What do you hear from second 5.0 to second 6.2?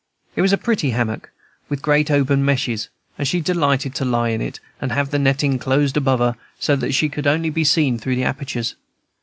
the netting closed above